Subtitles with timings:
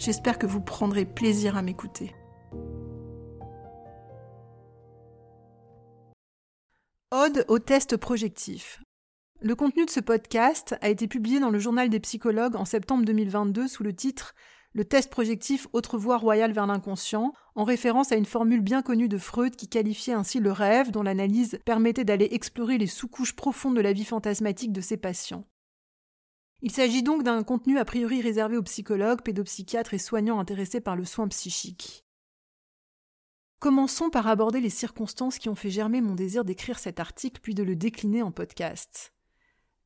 [0.00, 2.14] J'espère que vous prendrez plaisir à m'écouter.
[7.10, 8.80] Ode au test projectif.
[9.42, 13.04] Le contenu de ce podcast a été publié dans le journal des psychologues en septembre
[13.04, 14.34] 2022 sous le titre
[14.72, 19.08] Le test projectif Autre voie royale vers l'inconscient, en référence à une formule bien connue
[19.08, 23.76] de Freud qui qualifiait ainsi le rêve, dont l'analyse permettait d'aller explorer les sous-couches profondes
[23.76, 25.44] de la vie fantasmatique de ses patients.
[26.62, 30.94] Il s'agit donc d'un contenu a priori réservé aux psychologues, pédopsychiatres et soignants intéressés par
[30.94, 32.04] le soin psychique.
[33.60, 37.54] Commençons par aborder les circonstances qui ont fait germer mon désir d'écrire cet article puis
[37.54, 39.12] de le décliner en podcast.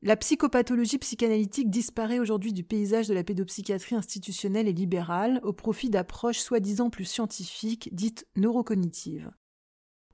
[0.01, 5.89] La psychopathologie psychanalytique disparaît aujourd'hui du paysage de la pédopsychiatrie institutionnelle et libérale au profit
[5.89, 9.31] d'approches soi-disant plus scientifiques, dites neurocognitives.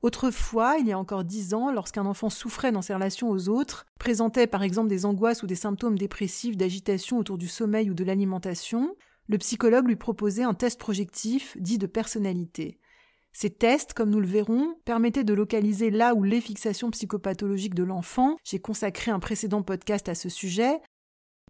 [0.01, 3.85] Autrefois, il y a encore dix ans, lorsqu'un enfant souffrait dans ses relations aux autres,
[4.00, 8.03] présentait par exemple des angoisses ou des symptômes dépressifs d'agitation autour du sommeil ou de
[8.03, 8.95] l'alimentation,
[9.28, 12.79] le psychologue lui proposait un test projectif dit de personnalité.
[13.34, 17.83] Ces tests, comme nous le verrons, permettaient de localiser là où les fixations psychopathologiques de
[17.83, 20.81] l'enfant, j'ai consacré un précédent podcast à ce sujet,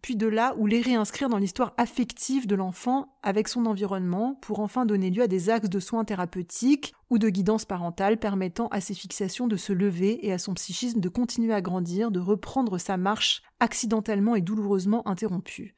[0.02, 4.60] puis de là où les réinscrire dans l'histoire affective de l'enfant avec son environnement pour
[4.60, 8.82] enfin donner lieu à des axes de soins thérapeutiques ou de guidance parentale permettant à
[8.82, 12.80] ces fixations de se lever et à son psychisme de continuer à grandir, de reprendre
[12.80, 15.76] sa marche accidentellement et douloureusement interrompue.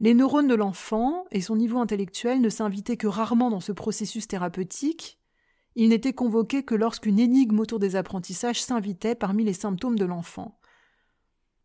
[0.00, 4.28] Les neurones de l'enfant et son niveau intellectuel ne s'invitaient que rarement dans ce processus
[4.28, 5.18] thérapeutique.
[5.74, 10.57] Ils n'étaient convoqués que lorsqu'une énigme autour des apprentissages s'invitait parmi les symptômes de l'enfant.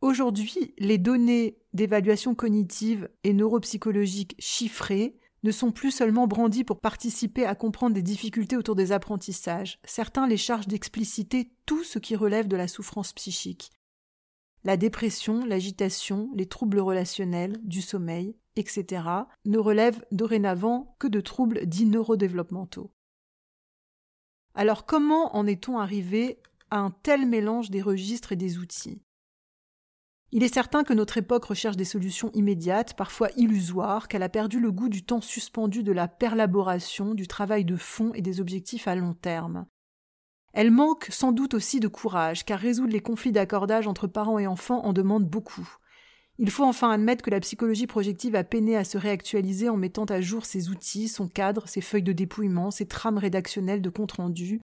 [0.03, 7.45] Aujourd'hui, les données d'évaluation cognitive et neuropsychologique chiffrées ne sont plus seulement brandies pour participer
[7.45, 9.79] à comprendre des difficultés autour des apprentissages.
[9.85, 13.71] Certains les chargent d'expliciter tout ce qui relève de la souffrance psychique,
[14.65, 19.05] la dépression, l'agitation, les troubles relationnels, du sommeil, etc.,
[19.45, 22.91] ne relèvent dorénavant que de troubles dits neurodéveloppementaux.
[24.53, 26.41] Alors comment en est-on arrivé
[26.71, 29.01] à un tel mélange des registres et des outils?
[30.35, 34.59] Il est certain que notre époque recherche des solutions immédiates, parfois illusoires, qu'elle a perdu
[34.59, 38.87] le goût du temps suspendu de la perlaboration, du travail de fond et des objectifs
[38.87, 39.67] à long terme.
[40.51, 44.47] Elle manque sans doute aussi de courage, car résoudre les conflits d'accordage entre parents et
[44.47, 45.69] enfants en demande beaucoup.
[46.39, 50.05] Il faut enfin admettre que la psychologie projective a peiné à se réactualiser en mettant
[50.05, 54.13] à jour ses outils, son cadre, ses feuilles de dépouillement, ses trames rédactionnelles de compte
[54.13, 54.61] rendu.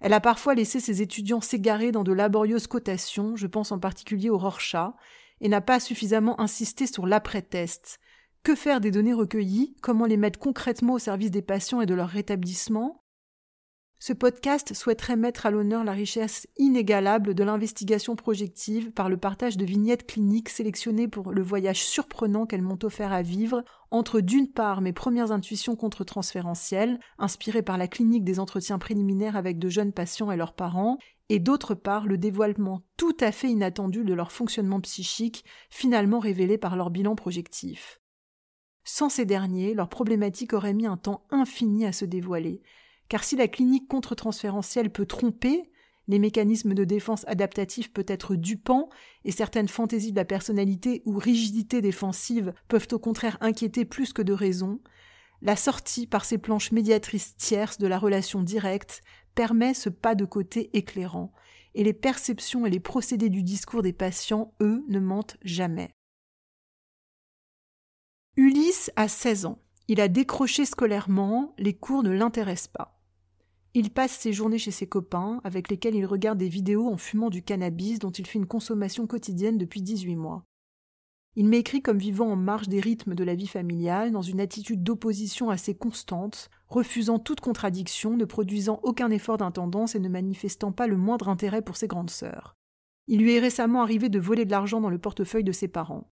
[0.00, 4.30] Elle a parfois laissé ses étudiants s'égarer dans de laborieuses cotations, je pense en particulier
[4.30, 4.92] au Rorschach,
[5.40, 7.98] et n'a pas suffisamment insisté sur l'après-test.
[8.42, 9.76] Que faire des données recueillies?
[9.82, 13.05] Comment les mettre concrètement au service des patients et de leur rétablissement?
[13.98, 19.56] Ce podcast souhaiterait mettre à l'honneur la richesse inégalable de l'investigation projective par le partage
[19.56, 24.52] de vignettes cliniques sélectionnées pour le voyage surprenant qu'elles m'ont offert à vivre entre d'une
[24.52, 29.92] part mes premières intuitions contre-transférentielles, inspirées par la clinique des entretiens préliminaires avec de jeunes
[29.92, 30.98] patients et leurs parents,
[31.30, 36.58] et d'autre part le dévoilement tout à fait inattendu de leur fonctionnement psychique, finalement révélé
[36.58, 38.00] par leur bilan projectif.
[38.84, 42.62] Sans ces derniers, leur problématique aurait mis un temps infini à se dévoiler,
[43.08, 45.70] car si la clinique contre-transférentielle peut tromper,
[46.08, 48.88] les mécanismes de défense adaptatifs peuvent être dupants
[49.24, 54.22] et certaines fantaisies de la personnalité ou rigidités défensives peuvent au contraire inquiéter plus que
[54.22, 54.80] de raison,
[55.42, 59.02] La sortie par ces planches médiatrices tierces de la relation directe
[59.34, 61.32] permet ce pas de côté éclairant,
[61.74, 65.90] et les perceptions et les procédés du discours des patients, eux, ne mentent jamais.
[68.36, 69.62] Ulysse a 16 ans.
[69.88, 72.95] Il a décroché scolairement, les cours ne l'intéressent pas.
[73.78, 77.28] Il passe ses journées chez ses copains, avec lesquels il regarde des vidéos en fumant
[77.28, 80.46] du cannabis dont il fait une consommation quotidienne depuis 18 mois.
[81.34, 84.82] Il m'écrit comme vivant en marge des rythmes de la vie familiale, dans une attitude
[84.82, 90.86] d'opposition assez constante, refusant toute contradiction, ne produisant aucun effort d'intendance et ne manifestant pas
[90.86, 92.56] le moindre intérêt pour ses grandes sœurs.
[93.08, 96.10] Il lui est récemment arrivé de voler de l'argent dans le portefeuille de ses parents.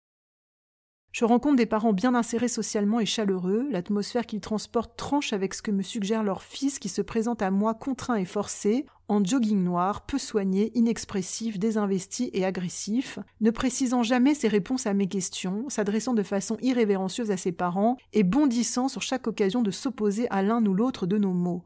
[1.13, 5.63] Je rencontre des parents bien insérés socialement et chaleureux, l'atmosphère qu'ils transportent tranche avec ce
[5.63, 9.63] que me suggère leur fils qui se présente à moi contraint et forcé, en jogging
[9.63, 15.69] noir, peu soigné, inexpressif, désinvesti et agressif, ne précisant jamais ses réponses à mes questions,
[15.69, 20.43] s'adressant de façon irrévérencieuse à ses parents et bondissant sur chaque occasion de s'opposer à
[20.43, 21.65] l'un ou l'autre de nos mots.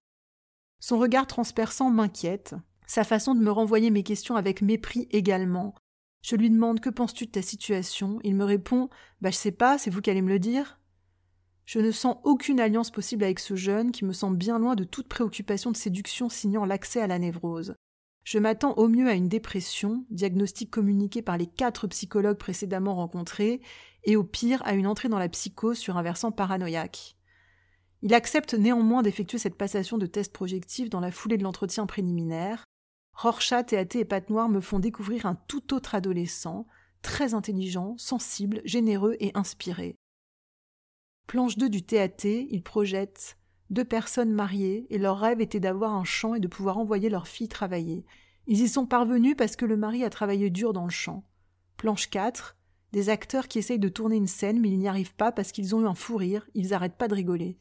[0.81, 2.55] Son regard transperçant m'inquiète,
[2.87, 5.75] sa façon de me renvoyer mes questions avec mépris également,
[6.23, 8.21] je lui demande Que penses-tu de ta situation?
[8.25, 8.89] Il me répond
[9.21, 10.79] Bah, je sais pas, c'est vous qui allez me le dire.
[11.65, 14.85] Je ne sens aucune alliance possible avec ce jeune qui me semble bien loin de
[14.85, 17.75] toute préoccupation de séduction signant l'accès à la névrose.
[18.25, 23.61] Je m'attends au mieux à une dépression, diagnostic communiqué par les quatre psychologues précédemment rencontrés,
[24.05, 27.17] et au pire à une entrée dans la psychose sur un versant paranoïaque.
[28.03, 32.65] Il accepte néanmoins d'effectuer cette passation de test projectif dans la foulée de l'entretien préliminaire,
[33.13, 36.67] Rorschach, TAT et Patte Noire me font découvrir un tout autre adolescent,
[37.03, 39.97] très intelligent, sensible, généreux et inspiré.
[41.27, 43.37] Planche 2 du TAT, ils projettent
[43.71, 47.29] deux personnes mariées et leur rêve était d'avoir un champ et de pouvoir envoyer leur
[47.29, 48.05] fille travailler.
[48.47, 51.25] Ils y sont parvenus parce que le mari a travaillé dur dans le champ.
[51.77, 52.57] Planche 4,
[52.93, 55.77] des acteurs qui essayent de tourner une scène mais ils n'y arrivent pas parce qu'ils
[55.77, 57.59] ont eu un fou rire, ils n'arrêtent pas de rigoler.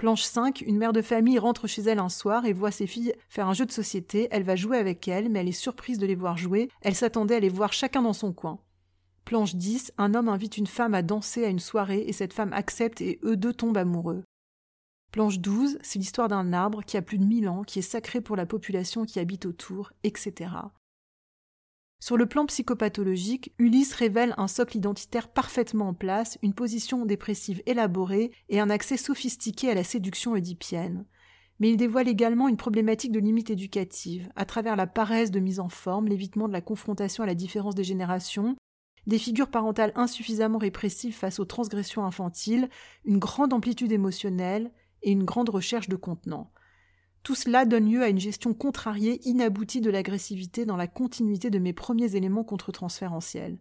[0.00, 3.12] Planche 5, une mère de famille rentre chez elle un soir et voit ses filles
[3.28, 6.06] faire un jeu de société, elle va jouer avec elles, mais elle est surprise de
[6.06, 8.60] les voir jouer, elle s'attendait à les voir chacun dans son coin.
[9.26, 12.54] Planche 10, un homme invite une femme à danser à une soirée et cette femme
[12.54, 14.24] accepte et eux deux tombent amoureux.
[15.12, 18.22] Planche 12, c'est l'histoire d'un arbre qui a plus de mille ans, qui est sacré
[18.22, 20.50] pour la population qui habite autour, etc.
[22.02, 27.62] Sur le plan psychopathologique, Ulysse révèle un socle identitaire parfaitement en place, une position dépressive
[27.66, 31.04] élaborée et un accès sophistiqué à la séduction oedipienne.
[31.58, 35.60] Mais il dévoile également une problématique de limite éducative, à travers la paresse de mise
[35.60, 38.56] en forme, l'évitement de la confrontation à la différence des générations,
[39.06, 42.70] des figures parentales insuffisamment répressives face aux transgressions infantiles,
[43.04, 46.50] une grande amplitude émotionnelle et une grande recherche de contenant.
[47.22, 51.58] Tout cela donne lieu à une gestion contrariée, inaboutie de l'agressivité dans la continuité de
[51.58, 53.58] mes premiers éléments contre-transférentiels.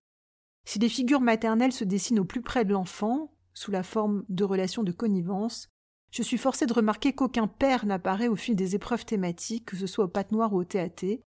[0.65, 4.43] Si les figures maternelles se dessinent au plus près de l'enfant, sous la forme de
[4.43, 5.67] relations de connivence,
[6.11, 9.87] je suis forcé de remarquer qu'aucun père n'apparaît au fil des épreuves thématiques, que ce
[9.87, 11.19] soit au pâte noir ou au TAT,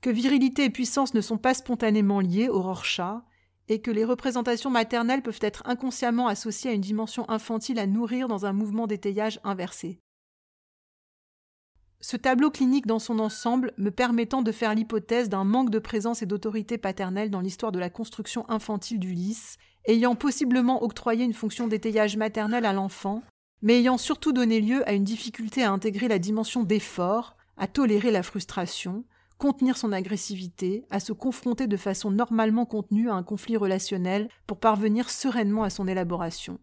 [0.00, 3.22] que virilité et puissance ne sont pas spontanément liées au Rorschach,
[3.68, 8.28] et que les représentations maternelles peuvent être inconsciemment associées à une dimension infantile à nourrir
[8.28, 10.00] dans un mouvement d'étayage inversé.
[12.00, 16.22] Ce tableau clinique dans son ensemble me permettant de faire l'hypothèse d'un manque de présence
[16.22, 19.56] et d'autorité paternelle dans l'histoire de la construction infantile d'Ulysse,
[19.86, 23.22] ayant possiblement octroyé une fonction d'étayage maternel à l'enfant,
[23.62, 28.12] mais ayant surtout donné lieu à une difficulté à intégrer la dimension d'effort, à tolérer
[28.12, 29.04] la frustration,
[29.36, 34.60] contenir son agressivité, à se confronter de façon normalement contenue à un conflit relationnel pour
[34.60, 36.60] parvenir sereinement à son élaboration.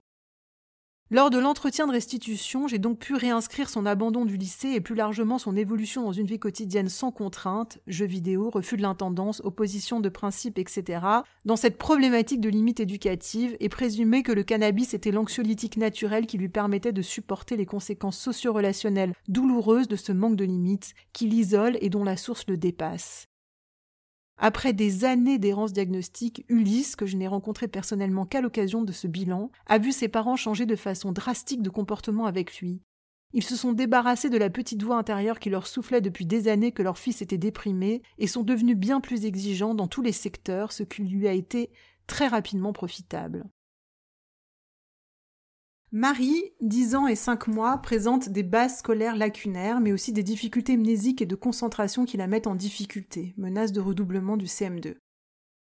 [1.12, 4.96] Lors de l'entretien de restitution, j'ai donc pu réinscrire son abandon du lycée et plus
[4.96, 10.00] largement son évolution dans une vie quotidienne sans contrainte, jeux vidéo, refus de l'intendance, opposition
[10.00, 11.06] de principes, etc.,
[11.46, 16.40] dans cette problématique de limite éducative et présumer que le cannabis était l'anxiolytique naturel qui
[16.40, 21.78] lui permettait de supporter les conséquences socio-relationnelles douloureuses de ce manque de limites qui l'isole
[21.82, 23.28] et dont la source le dépasse.
[24.38, 29.08] Après des années d'errance diagnostique, Ulysse, que je n'ai rencontré personnellement qu'à l'occasion de ce
[29.08, 32.82] bilan, a vu ses parents changer de façon drastique de comportement avec lui.
[33.34, 36.72] Ils se sont débarrassés de la petite voix intérieure qui leur soufflait depuis des années
[36.72, 40.72] que leur fils était déprimé et sont devenus bien plus exigeants dans tous les secteurs,
[40.72, 41.70] ce qui lui a été
[42.08, 43.46] très rapidement profitable.
[45.98, 50.76] Marie, 10 ans et 5 mois, présente des bases scolaires lacunaires, mais aussi des difficultés
[50.76, 54.96] mnésiques et de concentration qui la mettent en difficulté, menace de redoublement du CM2.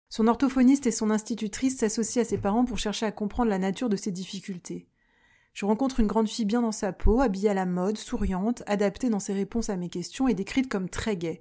[0.08, 3.88] Son orthophoniste et son institutrice s'associent à ses parents pour chercher à comprendre la nature
[3.88, 4.88] de ces difficultés.
[5.52, 9.10] Je rencontre une grande fille bien dans sa peau, habillée à la mode, souriante, adaptée
[9.10, 11.40] dans ses réponses à mes questions et décrite comme très gaie.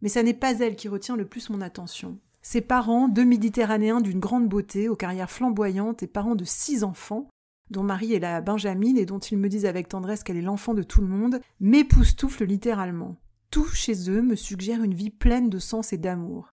[0.00, 2.20] Mais ça n'est pas elle qui retient le plus mon attention.
[2.40, 7.28] Ses parents, deux Méditerranéens d'une grande beauté, aux carrières flamboyantes et parents de six enfants,
[7.72, 10.74] dont Marie est la Benjamine et dont ils me disent avec tendresse qu'elle est l'enfant
[10.74, 13.16] de tout le monde, m'époustoufle littéralement.
[13.50, 16.52] Tout chez eux me suggère une vie pleine de sens et d'amour.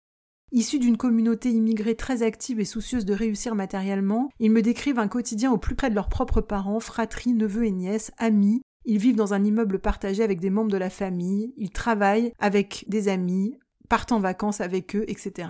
[0.53, 5.09] Issus d'une communauté immigrée très active et soucieuse de réussir matériellement, ils me décrivent un
[5.09, 8.63] quotidien au plus près de leurs propres parents, fratries, neveux et nièces, amis.
[8.85, 12.85] Ils vivent dans un immeuble partagé avec des membres de la famille, ils travaillent avec
[12.87, 15.49] des amis, partent en vacances avec eux, etc.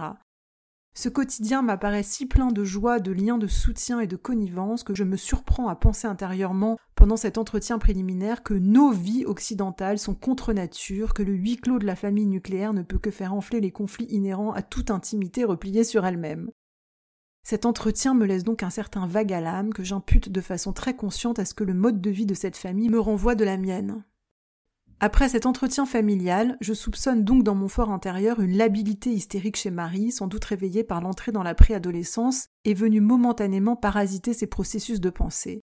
[0.96, 4.94] Ce quotidien m'apparaît si plein de joie, de liens de soutien et de connivence que
[4.94, 10.14] je me surprends à penser intérieurement pendant cet entretien préliminaire que nos vies occidentales sont
[10.14, 13.60] contre nature, que le huis clos de la famille nucléaire ne peut que faire enfler
[13.60, 16.50] les conflits inhérents à toute intimité repliée sur elle-même.
[17.42, 20.94] Cet entretien me laisse donc un certain vague à l'âme que j'impute de façon très
[20.94, 23.56] consciente à ce que le mode de vie de cette famille me renvoie de la
[23.56, 24.04] mienne.
[25.00, 29.70] Après cet entretien familial, je soupçonne donc dans mon fort intérieur une labilité hystérique chez
[29.70, 35.00] Marie, sans doute réveillée par l'entrée dans la préadolescence et venue momentanément parasiter ses processus
[35.00, 35.62] de pensée.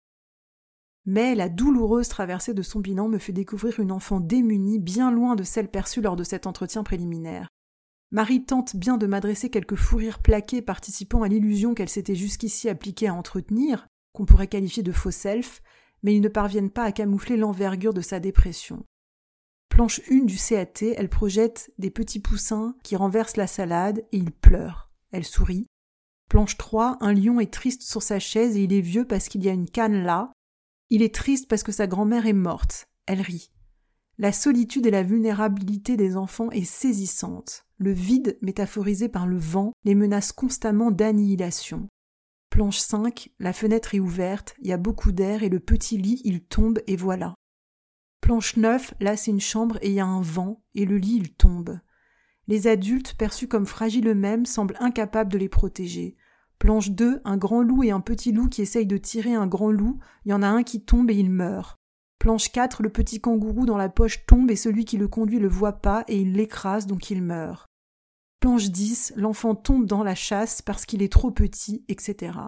[1.06, 5.34] Mais la douloureuse traversée de son bilan me fait découvrir une enfant démunie bien loin
[5.34, 7.48] de celle perçue lors de cet entretien préliminaire.
[8.10, 12.68] Marie tente bien de m'adresser quelques fous rires plaqués participant à l'illusion qu'elle s'était jusqu'ici
[12.68, 15.62] appliquée à entretenir, qu'on pourrait qualifier de faux self,
[16.02, 18.84] mais ils ne parviennent pas à camoufler l'envergure de sa dépression.
[19.72, 24.30] Planche 1 du CAT, elle projette des petits poussins qui renversent la salade et il
[24.30, 24.90] pleure.
[25.12, 25.64] Elle sourit.
[26.28, 29.42] Planche 3, un lion est triste sur sa chaise et il est vieux parce qu'il
[29.42, 30.30] y a une canne là.
[30.90, 32.84] Il est triste parce que sa grand-mère est morte.
[33.06, 33.50] Elle rit.
[34.18, 37.64] La solitude et la vulnérabilité des enfants est saisissante.
[37.78, 41.88] Le vide, métaphorisé par le vent, les menace constamment d'annihilation.
[42.50, 46.20] Planche 5, la fenêtre est ouverte, il y a beaucoup d'air et le petit lit,
[46.24, 47.32] il tombe et voilà.
[48.22, 51.16] Planche 9, là c'est une chambre et il y a un vent, et le lit
[51.16, 51.80] il tombe.
[52.46, 56.16] Les adultes, perçus comme fragiles eux-mêmes, semblent incapables de les protéger.
[56.60, 59.72] Planche 2, un grand loup et un petit loup qui essayent de tirer un grand
[59.72, 61.80] loup, il y en a un qui tombe et il meurt.
[62.20, 65.48] Planche 4, le petit kangourou dans la poche tombe et celui qui le conduit le
[65.48, 67.66] voit pas et il l'écrase donc il meurt.
[68.38, 72.38] Planche 10, l'enfant tombe dans la chasse parce qu'il est trop petit, etc.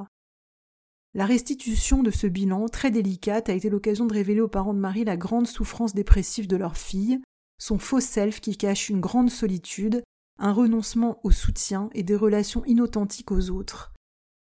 [1.17, 4.81] La restitution de ce bilan, très délicate, a été l'occasion de révéler aux parents de
[4.81, 7.21] Marie la grande souffrance dépressive de leur fille,
[7.57, 10.03] son faux self qui cache une grande solitude,
[10.41, 13.93] un renoncement au soutien et des relations inauthentiques aux autres.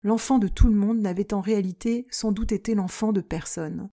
[0.02, 3.88] L'enfant de tout le monde n'avait en réalité sans doute été l'enfant de personne.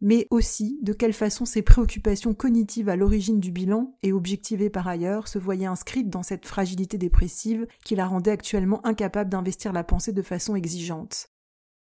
[0.00, 4.88] Mais aussi de quelle façon ses préoccupations cognitives à l'origine du bilan, et objectivées par
[4.88, 9.84] ailleurs, se voyaient inscrites dans cette fragilité dépressive qui la rendait actuellement incapable d'investir la
[9.84, 11.29] pensée de façon exigeante.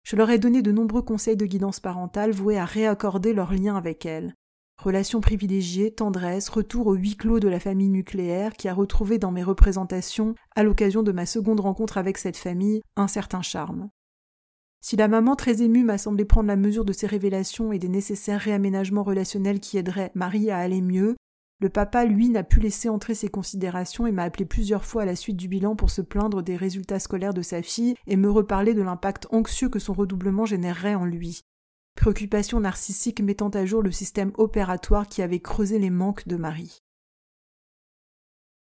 [0.09, 3.75] Je leur ai donné de nombreux conseils de guidance parentale voués à réaccorder leur lien
[3.75, 4.33] avec elle.
[4.81, 9.29] Relations privilégiées, tendresse, retour au huis clos de la famille nucléaire qui a retrouvé dans
[9.29, 13.91] mes représentations, à l'occasion de ma seconde rencontre avec cette famille, un certain charme.
[14.81, 17.87] Si la maman très émue m'a semblé prendre la mesure de ces révélations et des
[17.87, 21.17] nécessaires réaménagements relationnels qui aideraient Marie à aller mieux,
[21.61, 25.05] le papa, lui, n'a pu laisser entrer ses considérations et m'a appelé plusieurs fois à
[25.05, 28.31] la suite du bilan pour se plaindre des résultats scolaires de sa fille et me
[28.31, 31.41] reparler de l'impact anxieux que son redoublement générerait en lui.
[31.95, 36.79] Préoccupation narcissique mettant à jour le système opératoire qui avait creusé les manques de Marie.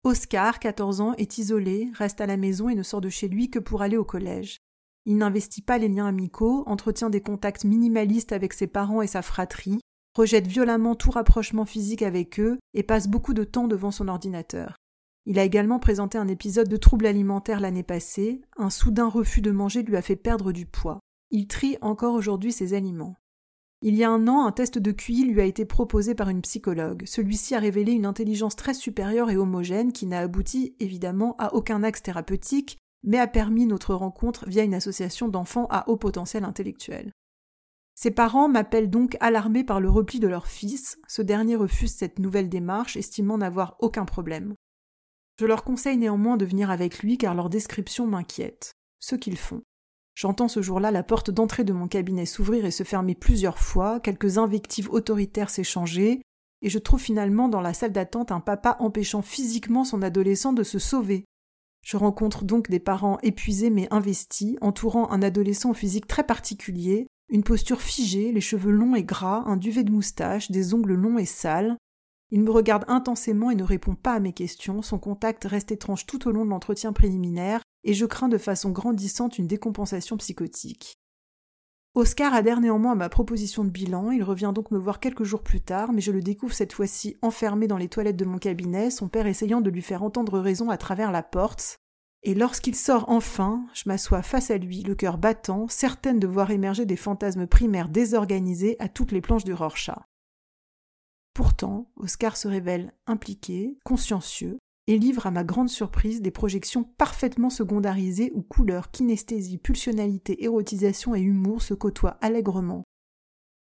[0.04, 3.50] Oscar, 14 ans, est isolé, reste à la maison et ne sort de chez lui
[3.50, 4.60] que pour aller au collège.
[5.06, 9.24] Il n'investit pas les liens amicaux, entretient des contacts minimalistes avec ses parents et sa
[9.24, 9.80] fratrie,
[10.15, 14.77] rejette violemment tout rapprochement physique avec eux et passe beaucoup de temps devant son ordinateur.
[15.25, 19.51] Il a également présenté un épisode de trouble alimentaire l'année passée, un soudain refus de
[19.51, 21.00] manger lui a fait perdre du poids.
[21.31, 23.15] Il trie encore aujourd'hui ses aliments.
[23.81, 26.41] Il y a un an, un test de QI lui a été proposé par une
[26.41, 27.03] psychologue.
[27.05, 31.84] Celui-ci a révélé une intelligence très supérieure et homogène qui n'a abouti évidemment à aucun
[31.84, 37.12] axe thérapeutique, mais a permis notre rencontre via une association d'enfants à haut potentiel intellectuel.
[37.96, 41.00] Ses parents m'appellent donc alarmés par le repli de leur fils.
[41.08, 44.54] Ce dernier refuse cette nouvelle démarche, estimant n'avoir aucun problème.
[45.40, 48.74] Je leur conseille néanmoins de venir avec lui car leur description m'inquiète.
[49.00, 49.62] Ce qu'ils font.
[50.14, 54.00] J'entends ce jour-là la porte d'entrée de mon cabinet s'ouvrir et se fermer plusieurs fois,
[54.00, 56.22] quelques invectives autoritaires s'échanger,
[56.62, 60.64] et je trouve finalement dans la salle d'attente un papa empêchant physiquement son adolescent de
[60.64, 61.25] se sauver.
[61.84, 67.44] Je rencontre donc des parents épuisés mais investis, entourant un adolescent physique très particulier, une
[67.44, 71.25] posture figée, les cheveux longs et gras, un duvet de moustache, des ongles longs et
[71.25, 71.77] sales.
[72.32, 76.05] Il me regarde intensément et ne répond pas à mes questions, son contact reste étrange
[76.05, 80.96] tout au long de l'entretien préliminaire, et je crains de façon grandissante une décompensation psychotique.
[81.94, 85.44] Oscar adhère néanmoins à ma proposition de bilan, il revient donc me voir quelques jours
[85.44, 88.89] plus tard, mais je le découvre cette fois-ci enfermé dans les toilettes de mon cabinet,
[88.89, 91.77] son père essayant de lui faire entendre raison à travers la porte,
[92.27, 96.50] Et lorsqu'il sort enfin, je m'assois face à lui, le cœur battant, certaine de voir
[96.50, 100.00] émerger des fantasmes primaires désorganisés à toutes les planches du Rorschach.
[101.36, 107.51] Pourtant, Oscar se révèle impliqué, consciencieux, et livre à ma grande surprise des projections parfaitement
[107.51, 112.84] secondarisées où couleurs, kinesthésie, pulsionalité, érotisation et humour se côtoient allègrement.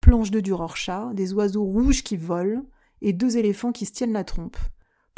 [0.01, 2.65] Planche de du Rorschach, des oiseaux rouges qui volent,
[3.01, 4.57] et deux éléphants qui se tiennent la trompe.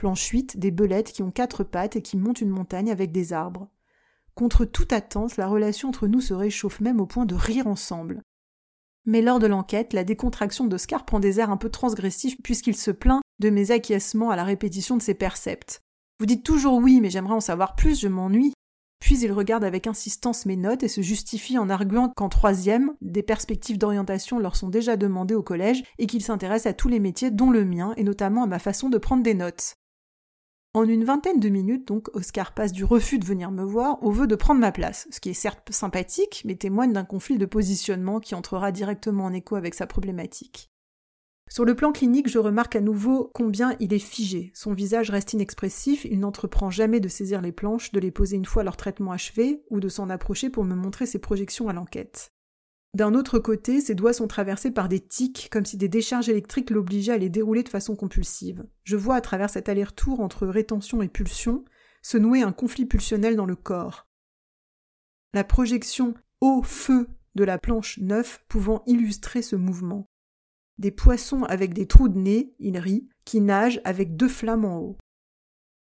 [0.01, 3.33] Planche 8, des belettes qui ont quatre pattes et qui montent une montagne avec des
[3.33, 3.69] arbres.
[4.33, 8.23] Contre toute attente, la relation entre nous se réchauffe même au point de rire ensemble.
[9.05, 12.89] Mais lors de l'enquête, la décontraction d'Oscar prend des airs un peu transgressifs puisqu'il se
[12.89, 15.81] plaint de mes acquiescements à la répétition de ses percepts.
[16.19, 18.53] Vous dites toujours oui, mais j'aimerais en savoir plus, je m'ennuie.
[19.01, 23.21] Puis il regarde avec insistance mes notes et se justifie en arguant qu'en troisième, des
[23.21, 27.29] perspectives d'orientation leur sont déjà demandées au collège et qu'il s'intéresse à tous les métiers
[27.29, 29.75] dont le mien et notamment à ma façon de prendre des notes.
[30.73, 34.11] En une vingtaine de minutes, donc, Oscar passe du refus de venir me voir au
[34.11, 37.45] vœu de prendre ma place, ce qui est certes sympathique, mais témoigne d'un conflit de
[37.45, 40.71] positionnement qui entrera directement en écho avec sa problématique.
[41.49, 44.53] Sur le plan clinique, je remarque à nouveau combien il est figé.
[44.55, 48.45] Son visage reste inexpressif, il n'entreprend jamais de saisir les planches, de les poser une
[48.45, 52.31] fois leur traitement achevé, ou de s'en approcher pour me montrer ses projections à l'enquête.
[52.93, 56.69] D'un autre côté, ses doigts sont traversés par des tics, comme si des décharges électriques
[56.69, 58.65] l'obligeaient à les dérouler de façon compulsive.
[58.83, 61.63] Je vois à travers cet aller-retour entre rétention et pulsion
[62.01, 64.07] se nouer un conflit pulsionnel dans le corps.
[65.33, 70.05] La projection au feu de la planche neuf pouvant illustrer ce mouvement.
[70.77, 74.79] Des poissons avec des trous de nez, il rit, qui nagent avec deux flammes en
[74.79, 74.97] haut.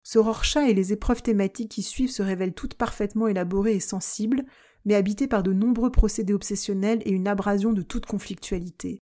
[0.03, 4.45] Ce Rorschach et les épreuves thématiques qui suivent se révèlent toutes parfaitement élaborées et sensibles,
[4.87, 9.01] mais habité par de nombreux procédés obsessionnels et une abrasion de toute conflictualité.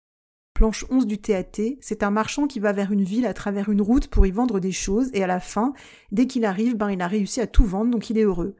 [0.55, 3.81] Planche 11 du TAT, c'est un marchand qui va vers une ville à travers une
[3.81, 5.73] route pour y vendre des choses, et à la fin,
[6.11, 8.55] dès qu'il arrive, ben il a réussi à tout vendre, donc il est heureux.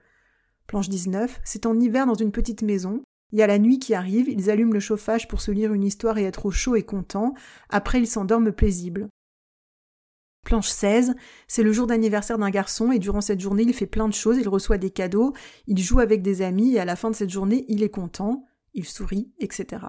[0.67, 3.01] Planche 19, c'est en hiver dans une petite maison.
[3.31, 5.83] Il y a la nuit qui arrive, ils allument le chauffage pour se lire une
[5.83, 7.33] histoire et être au chaud et content,
[7.69, 9.07] après ils s'endorment paisibles.
[10.45, 11.15] Planche 16,
[11.47, 14.37] c'est le jour d'anniversaire d'un garçon et durant cette journée il fait plein de choses,
[14.37, 15.33] il reçoit des cadeaux,
[15.65, 18.45] il joue avec des amis et à la fin de cette journée il est content,
[18.75, 19.87] il sourit, etc.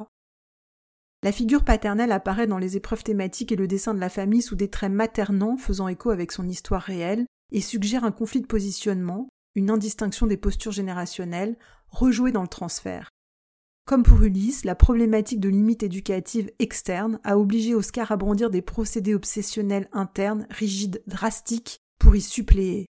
[1.22, 4.56] La figure paternelle apparaît dans les épreuves thématiques et le dessin de la famille sous
[4.56, 9.28] des traits maternants faisant écho avec son histoire réelle et suggère un conflit de positionnement,
[9.54, 11.58] une indistinction des postures générationnelles,
[11.90, 13.10] rejouée dans le transfert.
[13.86, 18.60] Comme pour Ulysse, la problématique de limite éducative externe a obligé Oscar à brandir des
[18.60, 22.86] procédés obsessionnels internes, rigides, drastiques, pour y suppléer.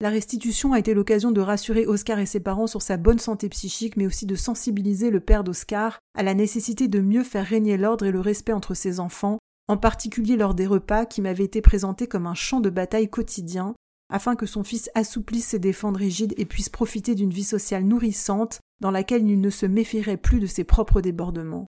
[0.00, 3.48] La restitution a été l'occasion de rassurer Oscar et ses parents sur sa bonne santé
[3.50, 7.76] psychique, mais aussi de sensibiliser le père d'Oscar à la nécessité de mieux faire régner
[7.76, 11.60] l'ordre et le respect entre ses enfants, en particulier lors des repas qui m'avaient été
[11.60, 13.76] présentés comme un champ de bataille quotidien,
[14.12, 18.58] afin que son fils assouplisse ses défenses rigides et puisse profiter d'une vie sociale nourrissante
[18.80, 21.66] dans laquelle il ne se méfierait plus de ses propres débordements.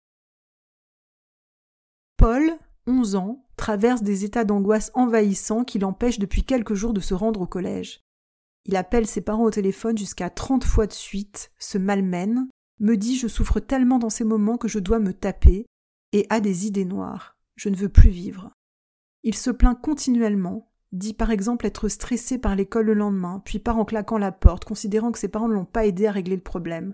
[2.18, 2.52] Paul,
[2.88, 7.42] onze ans, traverse des états d'angoisse envahissants qui l'empêchent depuis quelques jours de se rendre
[7.42, 8.02] au collège.
[8.66, 12.48] Il appelle ses parents au téléphone jusqu'à trente fois de suite, se malmène,
[12.80, 15.66] me dit je souffre tellement dans ces moments que je dois me taper,
[16.14, 17.38] et a des idées noires.
[17.56, 18.52] Je ne veux plus vivre.
[19.24, 23.78] Il se plaint continuellement, dit par exemple être stressé par l'école le lendemain, puis part
[23.78, 26.42] en claquant la porte, considérant que ses parents ne l'ont pas aidé à régler le
[26.42, 26.94] problème.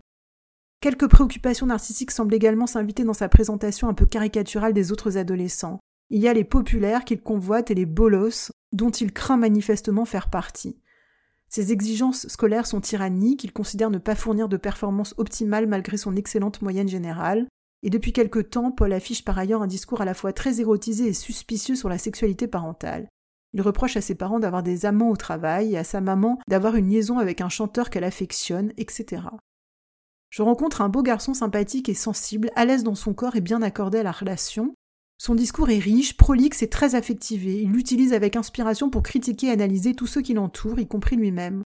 [0.79, 5.79] Quelques préoccupations narcissiques semblent également s'inviter dans sa présentation un peu caricaturale des autres adolescents.
[6.11, 10.29] Il y a les populaires qu'il convoite et les bolos, dont il craint manifestement faire
[10.29, 10.79] partie.
[11.49, 16.15] Ses exigences scolaires sont tyranniques, il considère ne pas fournir de performances optimales malgré son
[16.15, 17.47] excellente moyenne générale,
[17.83, 21.07] et depuis quelque temps, Paul affiche par ailleurs un discours à la fois très érotisé
[21.07, 23.07] et suspicieux sur la sexualité parentale.
[23.53, 26.75] Il reproche à ses parents d'avoir des amants au travail et à sa maman d'avoir
[26.75, 29.23] une liaison avec un chanteur qu'elle affectionne, etc.
[30.29, 33.61] Je rencontre un beau garçon sympathique et sensible, à l'aise dans son corps et bien
[33.61, 34.73] accordé à la relation.
[35.17, 37.61] Son discours est riche, prolixe et très affectivé.
[37.61, 41.63] Il l'utilise avec inspiration pour critiquer et analyser tous ceux qui l'entourent, y compris lui-même.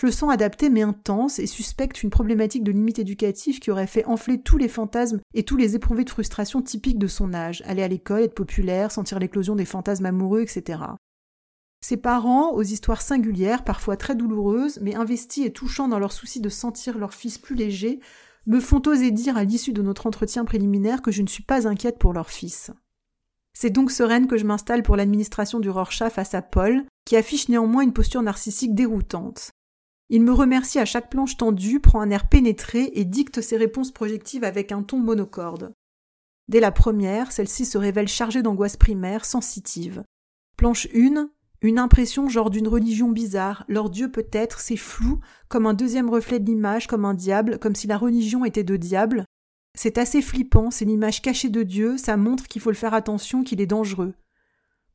[0.00, 3.86] Je le sens adapté mais intense et suspecte une problématique de limite éducative qui aurait
[3.86, 7.62] fait enfler tous les fantasmes et tous les éprouvés de frustration typiques de son âge,
[7.66, 10.78] aller à l'école, être populaire, sentir l'éclosion des fantasmes amoureux, etc.
[11.84, 16.40] Ses parents, aux histoires singulières, parfois très douloureuses, mais investis et touchants dans leur souci
[16.40, 17.98] de sentir leur fils plus léger,
[18.46, 21.66] me font oser dire à l'issue de notre entretien préliminaire que je ne suis pas
[21.66, 22.70] inquiète pour leur fils.
[23.52, 27.48] C'est donc sereine que je m'installe pour l'administration du Rorschach face à Paul, qui affiche
[27.48, 29.50] néanmoins une posture narcissique déroutante.
[30.08, 33.90] Il me remercie à chaque planche tendue, prend un air pénétré et dicte ses réponses
[33.90, 35.72] projectives avec un ton monocorde.
[36.48, 40.04] Dès la première, celle-ci se révèle chargée d'angoisse primaire, sensitive.
[40.56, 41.30] Planche 1,
[41.62, 46.40] Une impression genre d'une religion bizarre, leur Dieu peut-être, c'est flou, comme un deuxième reflet
[46.40, 49.24] de l'image, comme un diable, comme si la religion était de diable.
[49.78, 53.44] C'est assez flippant, c'est l'image cachée de Dieu, ça montre qu'il faut le faire attention,
[53.44, 54.14] qu'il est dangereux.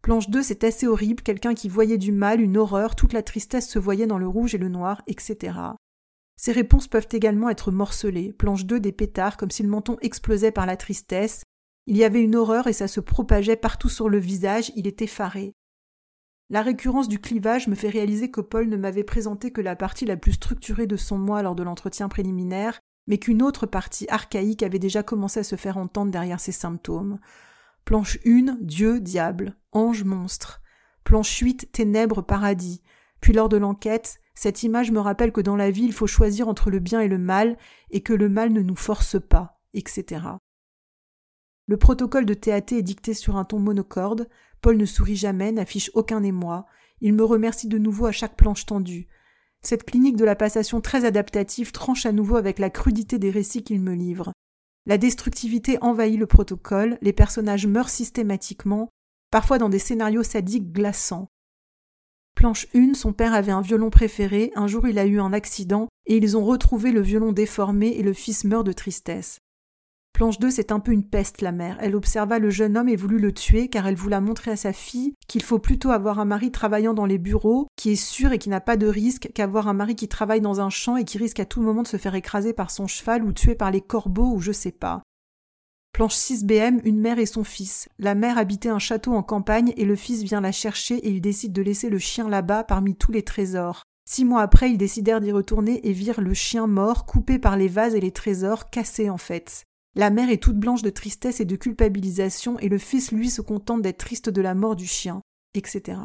[0.02, 3.70] Planche 2, c'est assez horrible, quelqu'un qui voyait du mal, une horreur, toute la tristesse
[3.70, 5.58] se voyait dans le rouge et le noir, etc.
[6.36, 8.34] Ces réponses peuvent également être morcelées.
[8.34, 11.44] Planche 2, des pétards, comme si le menton explosait par la tristesse.
[11.88, 15.06] Il y avait une horreur et ça se propageait partout sur le visage, il était
[15.06, 15.54] effaré.
[16.50, 20.06] La récurrence du clivage me fait réaliser que Paul ne m'avait présenté que la partie
[20.06, 24.64] la plus structurée de son moi lors de l'entretien préliminaire, mais qu'une autre partie archaïque
[24.64, 27.20] avait déjà commencé à se faire entendre derrière ses symptômes.
[27.84, 30.62] Planche 1, Dieu, diable, ange, monstre.
[31.04, 32.82] Planche 8, ténèbres, paradis.
[33.20, 36.48] Puis lors de l'enquête, cette image me rappelle que dans la vie il faut choisir
[36.48, 37.58] entre le bien et le mal,
[37.90, 40.22] et que le mal ne nous force pas, etc.
[41.66, 44.30] Le protocole de TAT est dicté sur un ton monocorde,
[44.62, 46.66] Paul ne sourit jamais, n'affiche aucun émoi,
[47.02, 49.08] il me remercie de nouveau à chaque planche tendue.
[49.62, 53.64] Cette clinique de la passation très adaptative tranche à nouveau avec la crudité des récits
[53.64, 54.34] qu'il me livre.
[54.86, 58.90] La destructivité envahit le protocole, les personnages meurent systématiquement,
[59.32, 61.28] parfois dans des scénarios sadiques glaçants.
[62.36, 65.88] Planche 1, son père avait un violon préféré, un jour il a eu un accident,
[66.06, 69.40] et ils ont retrouvé le violon déformé et le fils meurt de tristesse.
[70.18, 71.78] Planche 2, c'est un peu une peste, la mère.
[71.80, 74.74] Elle observa le jeune homme et voulut le tuer, car elle voulait montrer à sa
[74.74, 78.40] fille qu'il faut plutôt avoir un mari travaillant dans les bureaux, qui est sûr et
[78.40, 81.20] qui n'a pas de risque, qu'avoir un mari qui travaille dans un champ et qui
[81.20, 83.80] risque à tout moment de se faire écraser par son cheval ou tuer par les
[83.80, 85.04] corbeaux ou je sais pas.
[85.94, 87.88] Planche 6 BM, une mère et son fils.
[88.00, 91.22] La mère habitait un château en campagne et le fils vient la chercher et il
[91.22, 93.84] décide de laisser le chien là-bas parmi tous les trésors.
[94.10, 97.68] Six mois après, ils décidèrent d'y retourner et virent le chien mort, coupé par les
[97.68, 99.67] vases et les trésors, cassé en fait.
[99.98, 103.42] La mère est toute blanche de tristesse et de culpabilisation, et le fils, lui, se
[103.42, 105.22] contente d'être triste de la mort du chien,
[105.56, 105.98] etc.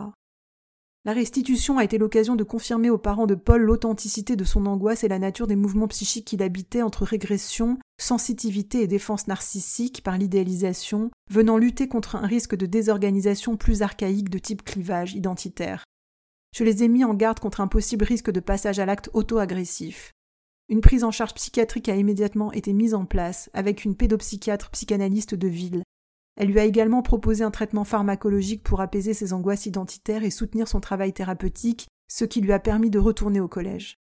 [1.05, 5.05] La restitution a été l'occasion de confirmer aux parents de Paul l'authenticité de son angoisse
[5.05, 10.17] et la nature des mouvements psychiques qu'il habitait entre régression, sensitivité et défense narcissique par
[10.17, 15.85] l'idéalisation, venant lutter contre un risque de désorganisation plus archaïque de type clivage identitaire.
[16.57, 20.13] Je les ai mis en garde contre un possible risque de passage à l'acte auto-agressif.
[20.73, 25.35] Une prise en charge psychiatrique a immédiatement été mise en place avec une pédopsychiatre psychanalyste
[25.35, 25.83] de ville.
[26.35, 30.67] Elle lui a également proposé un traitement pharmacologique pour apaiser ses angoisses identitaires et soutenir
[30.67, 33.99] son travail thérapeutique, ce qui lui a permis de retourner au collège.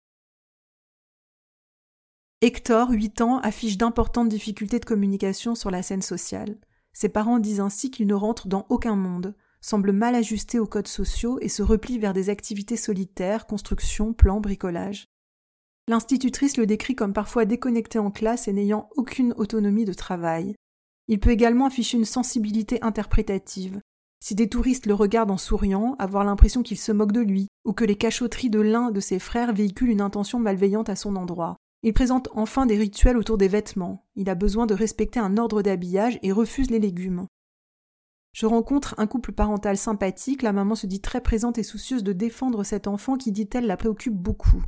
[2.40, 6.56] Hector, 8 ans, affiche d'importantes difficultés de communication sur la scène sociale.
[6.94, 10.88] Ses parents disent ainsi qu'il ne rentre dans aucun monde, semble mal ajusté aux codes
[10.88, 15.13] sociaux et se replie vers des activités solitaires, construction, plan, bricolage.
[15.86, 20.54] L'institutrice le décrit comme parfois déconnecté en classe et n'ayant aucune autonomie de travail.
[21.08, 23.80] Il peut également afficher une sensibilité interprétative.
[24.20, 27.74] Si des touristes le regardent en souriant, avoir l'impression qu'il se moque de lui, ou
[27.74, 31.56] que les cachotteries de l'un de ses frères véhiculent une intention malveillante à son endroit.
[31.82, 34.06] Il présente enfin des rituels autour des vêtements.
[34.16, 37.26] Il a besoin de respecter un ordre d'habillage et refuse les légumes.
[38.32, 42.14] Je rencontre un couple parental sympathique, la maman se dit très présente et soucieuse de
[42.14, 44.64] défendre cet enfant qui, dit-elle, la préoccupe beaucoup.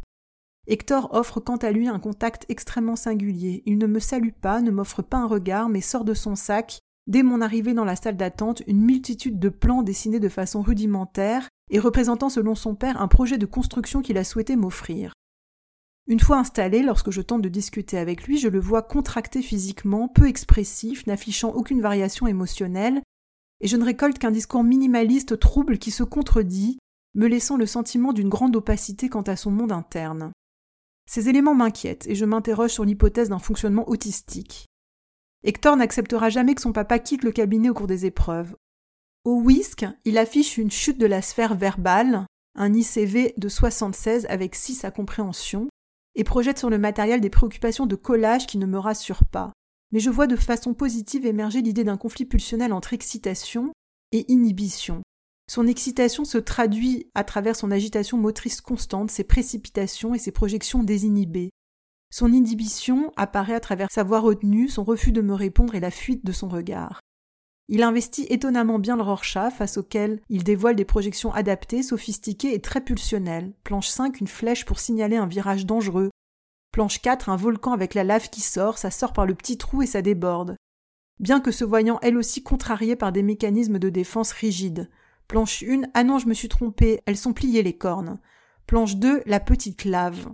[0.68, 3.62] Hector offre quant à lui un contact extrêmement singulier.
[3.66, 6.80] Il ne me salue pas, ne m'offre pas un regard, mais sort de son sac,
[7.06, 11.48] dès mon arrivée dans la salle d'attente, une multitude de plans dessinés de façon rudimentaire
[11.70, 15.12] et représentant selon son père un projet de construction qu'il a souhaité m'offrir.
[16.08, 20.06] Une fois installé, lorsque je tente de discuter avec lui, je le vois contracté physiquement,
[20.08, 23.02] peu expressif, n'affichant aucune variation émotionnelle,
[23.60, 26.78] et je ne récolte qu'un discours minimaliste trouble qui se contredit,
[27.14, 30.32] me laissant le sentiment d'une grande opacité quant à son monde interne.
[31.08, 34.66] Ces éléments m'inquiètent et je m'interroge sur l'hypothèse d'un fonctionnement autistique.
[35.44, 38.56] Hector n'acceptera jamais que son papa quitte le cabinet au cours des épreuves.
[39.24, 44.54] Au WISC, il affiche une chute de la sphère verbale, un ICV de 76 avec
[44.54, 45.68] 6 à compréhension,
[46.16, 49.52] et projette sur le matériel des préoccupations de collage qui ne me rassurent pas.
[49.92, 53.72] Mais je vois de façon positive émerger l'idée d'un conflit pulsionnel entre excitation
[54.12, 55.02] et inhibition,
[55.48, 60.82] son excitation se traduit à travers son agitation motrice constante, ses précipitations et ses projections
[60.82, 61.50] désinhibées.
[62.10, 65.90] Son inhibition apparaît à travers sa voix retenue, son refus de me répondre et la
[65.90, 67.00] fuite de son regard.
[67.68, 72.60] Il investit étonnamment bien le Rorschach, face auquel il dévoile des projections adaptées, sophistiquées et
[72.60, 73.54] très pulsionnelles.
[73.64, 76.10] Planche 5, une flèche pour signaler un virage dangereux.
[76.72, 79.82] Planche 4, un volcan avec la lave qui sort, ça sort par le petit trou
[79.82, 80.56] et ça déborde.
[81.18, 84.88] Bien que se voyant elle aussi contrariée par des mécanismes de défense rigides.
[85.28, 88.20] Planche 1, ah non, je me suis trompée, elles sont pliées les cornes.
[88.66, 90.28] Planche 2, la petite lave.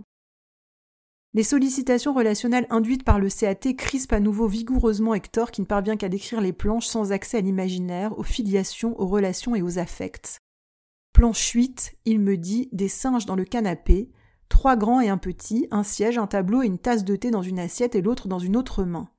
[1.35, 5.97] Les sollicitations relationnelles induites par le CAT crispent à nouveau vigoureusement Hector qui ne parvient
[5.97, 10.37] qu'à décrire les planches sans accès à l'imaginaire, aux filiations, aux relations et aux affects.
[11.11, 14.11] Planche 8, il me dit des singes dans le canapé,
[14.47, 17.41] trois grands et un petit, un siège, un tableau et une tasse de thé dans
[17.41, 19.09] une assiette et l'autre dans une autre main.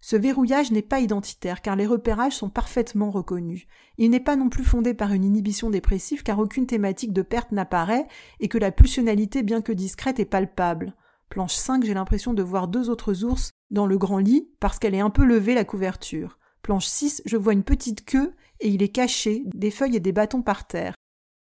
[0.00, 3.66] Ce verrouillage n'est pas identitaire car les repérages sont parfaitement reconnus.
[3.96, 7.52] Il n'est pas non plus fondé par une inhibition dépressive car aucune thématique de perte
[7.52, 8.06] n'apparaît
[8.40, 10.94] et que la pulsionalité bien que discrète est palpable.
[11.30, 14.94] Planche 5, j'ai l'impression de voir deux autres ours dans le grand lit parce qu'elle
[14.94, 16.38] est un peu levée la couverture.
[16.62, 20.12] Planche 6, je vois une petite queue et il est caché, des feuilles et des
[20.12, 20.94] bâtons par terre.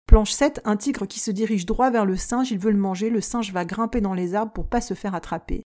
[0.08, 3.10] Planche 7, un tigre qui se dirige droit vers le singe, il veut le manger,
[3.10, 5.64] le singe va grimper dans les arbres pour pas se faire attraper.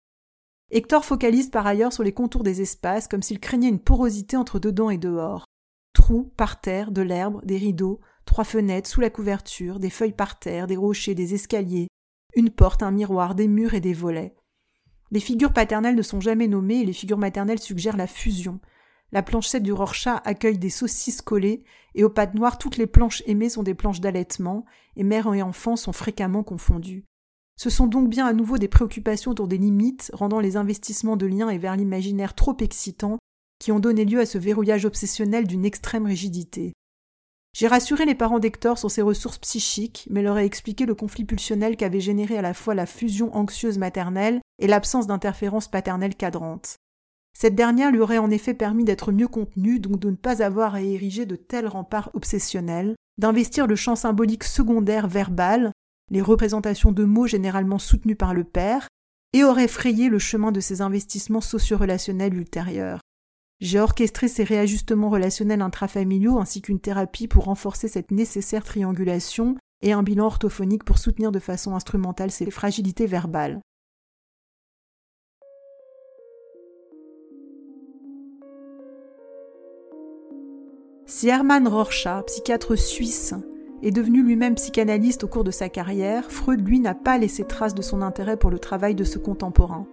[0.70, 4.58] Hector focalise par ailleurs sur les contours des espaces, comme s'il craignait une porosité entre
[4.58, 5.44] dedans et dehors.
[5.92, 10.38] Trous, par terre, de l'herbe, des rideaux, trois fenêtres sous la couverture, des feuilles par
[10.38, 11.88] terre, des rochers, des escaliers,
[12.34, 14.34] une porte, un miroir, des murs et des volets.
[15.10, 18.60] Les figures paternelles ne sont jamais nommées et les figures maternelles suggèrent la fusion,
[19.12, 22.86] la planche 7 du Rorschach accueille des saucisses collées, et aux pattes noires, toutes les
[22.86, 24.64] planches aimées sont des planches d'allaitement,
[24.96, 27.04] et mère et enfant sont fréquemment confondus.
[27.62, 31.26] Ce sont donc bien à nouveau des préoccupations autour des limites, rendant les investissements de
[31.26, 33.18] liens et vers l'imaginaire trop excitants,
[33.58, 36.72] qui ont donné lieu à ce verrouillage obsessionnel d'une extrême rigidité.
[37.54, 41.26] J'ai rassuré les parents d'Hector sur ses ressources psychiques, mais leur ai expliqué le conflit
[41.26, 46.76] pulsionnel qu'avait généré à la fois la fusion anxieuse maternelle et l'absence d'interférence paternelle cadrante.
[47.38, 50.76] Cette dernière lui aurait en effet permis d'être mieux contenue, donc de ne pas avoir
[50.76, 55.72] à ériger de tels remparts obsessionnels, d'investir le champ symbolique secondaire verbal,
[56.10, 58.88] les représentations de mots généralement soutenus par le père,
[59.32, 63.00] et aurait frayé le chemin de ses investissements socio-relationnels ultérieurs.
[63.60, 69.92] J'ai orchestré ces réajustements relationnels intrafamiliaux ainsi qu'une thérapie pour renforcer cette nécessaire triangulation et
[69.92, 73.60] un bilan orthophonique pour soutenir de façon instrumentale ces fragilités verbales.
[81.06, 83.34] Si Hermann Rorschach, psychiatre suisse,
[83.82, 87.74] est devenu lui-même psychanalyste au cours de sa carrière, Freud, lui, n'a pas laissé trace
[87.74, 89.86] de son intérêt pour le travail de ce contemporain.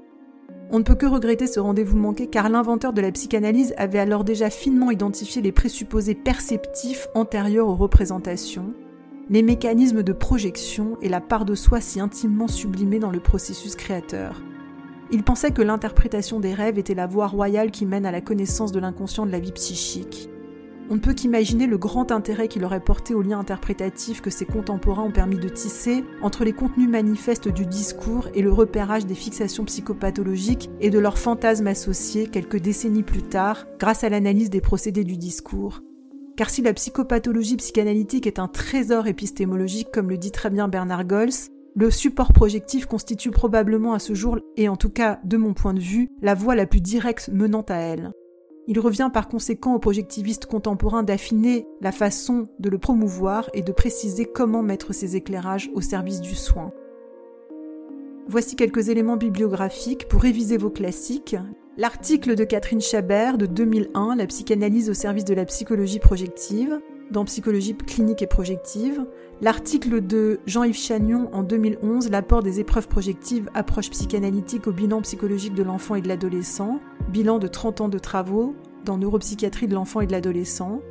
[0.70, 4.26] On ne peut que regretter ce rendez-vous manqué car l'inventeur de la psychanalyse avait alors
[4.26, 8.74] déjà finement identifié les présupposés perceptifs antérieurs aux représentations,
[9.30, 13.76] les mécanismes de projection et la part de soi si intimement sublimée dans le processus
[13.76, 14.42] créateur.
[15.10, 18.74] Il pensait que l'interprétation des rêves était la voie royale qui mène à la connaissance
[18.74, 20.30] de l'inconscient de la vie psychique.
[20.90, 24.46] On ne peut qu'imaginer le grand intérêt qu'il aurait porté au lien interprétatif que ses
[24.46, 29.16] contemporains ont permis de tisser entre les contenus manifestes du discours et le repérage des
[29.16, 34.62] fixations psychopathologiques et de leurs fantasmes associés quelques décennies plus tard grâce à l'analyse des
[34.62, 35.82] procédés du discours.
[36.38, 41.04] Car si la psychopathologie psychanalytique est un trésor épistémologique comme le dit très bien Bernard
[41.04, 45.54] Gols, le support projectif constitue probablement à ce jour, et en tout cas de mon
[45.54, 48.14] point de vue, la voie la plus directe menant à elle.
[48.70, 53.72] Il revient par conséquent aux projectivistes contemporains d'affiner la façon de le promouvoir et de
[53.72, 56.74] préciser comment mettre ces éclairages au service du soin.
[58.28, 61.38] Voici quelques éléments bibliographiques pour réviser vos classiques.
[61.78, 67.26] L'article de Catherine Chabert de 2001, La psychanalyse au service de la psychologie projective, dans
[67.26, 69.06] Psychologie clinique et projective,
[69.42, 75.54] l'article de Jean-Yves Chagnon en 2011, L'apport des épreuves projectives, approche psychanalytique au bilan psychologique
[75.54, 80.02] de l'enfant et de l'adolescent, bilan de 30 ans de travaux dans neuropsychiatrie de l'enfant
[80.02, 80.82] et de l'adolescent.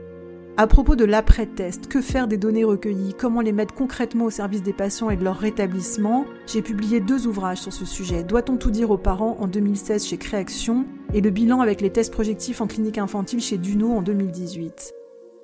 [0.58, 4.62] À propos de l'après-test, que faire des données recueillies, comment les mettre concrètement au service
[4.62, 8.24] des patients et de leur rétablissement, j'ai publié deux ouvrages sur ce sujet.
[8.24, 10.86] Doit-on tout dire aux parents en 2016 chez Créaction?
[11.12, 14.95] Et le bilan avec les tests projectifs en clinique infantile chez Duno en 2018.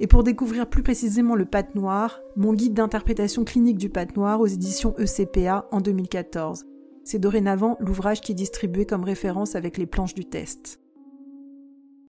[0.02, 4.40] Et pour découvrir plus précisément le pâte noir, mon guide d'interprétation clinique du pâte noir
[4.40, 6.66] aux éditions ECPA en 2014.
[7.04, 10.81] C'est dorénavant l'ouvrage qui est distribué comme référence avec les planches du test.